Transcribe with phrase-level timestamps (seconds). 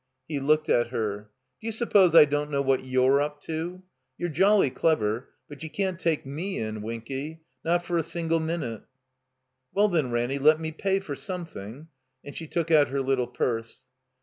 [0.27, 1.29] He looked at her.
[1.61, 3.83] ''D'you suppose I don't know what you're up to?
[4.17, 7.43] You're jolly clever, but you can't take fne in, Winky.
[7.63, 8.81] Not for a single minute."
[9.75, 11.85] "Well, then, Ranny, let me pay for sotnething.'*
[12.25, 13.81] And she took out her little purse.